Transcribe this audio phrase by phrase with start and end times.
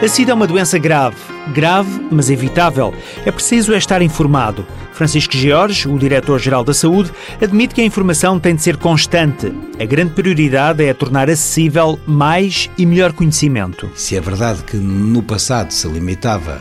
[0.00, 1.16] A SIDA é uma doença grave,
[1.52, 2.94] grave, mas evitável.
[3.26, 4.64] É preciso é estar informado.
[4.92, 7.10] Francisco George, o diretor-geral da Saúde,
[7.42, 9.52] admite que a informação tem de ser constante.
[9.76, 13.90] A grande prioridade é tornar acessível mais e melhor conhecimento.
[13.96, 16.60] Se é verdade que no passado se limitava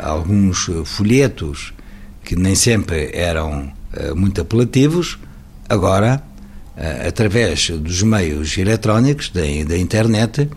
[0.00, 1.72] a alguns folhetos
[2.24, 5.16] que nem sempre eram eh, muito apelativos,
[5.68, 6.20] agora,
[6.76, 10.48] eh, através dos meios eletrónicos, da internet,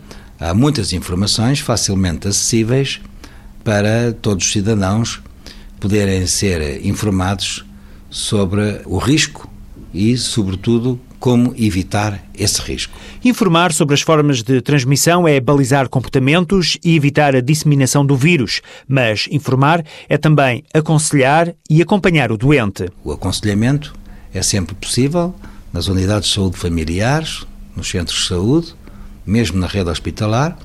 [0.42, 3.00] há muitas informações facilmente acessíveis
[3.64, 5.22] para todos os cidadãos
[5.80, 7.64] poderem ser informados
[8.10, 9.48] sobre o risco
[9.94, 12.98] e, sobretudo, como evitar esse risco.
[13.24, 18.62] Informar sobre as formas de transmissão é balizar comportamentos e evitar a disseminação do vírus,
[18.88, 22.90] mas informar é também aconselhar e acompanhar o doente.
[23.04, 23.94] O aconselhamento
[24.34, 25.36] é sempre possível
[25.72, 27.46] nas unidades de saúde familiares,
[27.76, 28.74] nos centros de saúde,
[29.26, 30.58] mesmo na rede hospitalar,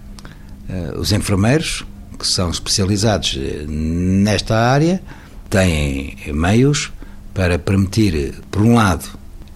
[0.69, 1.85] eh, os enfermeiros,
[2.19, 5.03] que são especializados eh, nesta área,
[5.49, 6.93] têm meios
[7.33, 9.07] para permitir, por um lado,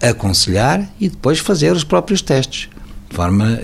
[0.01, 2.69] aconselhar e depois fazer os próprios testes
[3.11, 3.59] de forma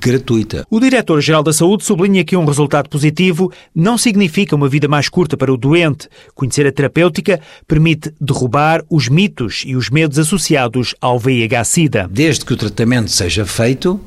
[0.00, 0.66] gratuita.
[0.68, 5.36] O diretor-geral da Saúde sublinha que um resultado positivo não significa uma vida mais curta
[5.36, 6.08] para o doente.
[6.34, 12.08] Conhecer a terapêutica permite derrubar os mitos e os medos associados ao VIH-Sida.
[12.10, 14.00] Desde que o tratamento seja feito,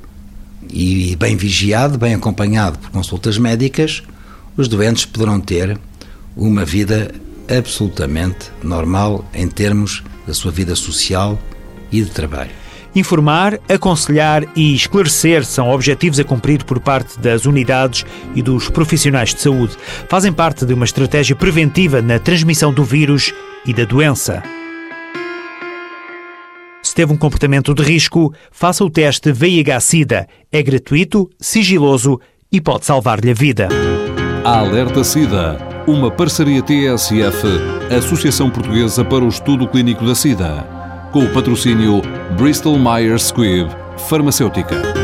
[0.72, 4.04] e bem vigiado, bem acompanhado por consultas médicas,
[4.56, 5.78] os doentes poderão ter
[6.36, 7.14] uma vida
[7.50, 11.38] absolutamente normal em termos da sua vida social
[11.92, 12.52] e de trabalho.
[12.96, 18.06] Informar, aconselhar e esclarecer são objetivos a cumprir por parte das unidades
[18.36, 19.76] e dos profissionais de saúde.
[20.08, 23.34] Fazem parte de uma estratégia preventiva na transmissão do vírus
[23.66, 24.44] e da doença.
[26.94, 30.28] Se teve um comportamento de risco, faça o teste VIH-Sida.
[30.52, 33.68] É gratuito, sigiloso e pode salvar-lhe a vida.
[34.44, 37.48] Alerta SIDA, uma parceria TSF,
[37.98, 40.68] Associação Portuguesa para o Estudo Clínico da SIDA,
[41.12, 42.00] com o patrocínio
[42.38, 43.76] Bristol Myers Squibb,
[44.08, 45.03] Farmacêutica.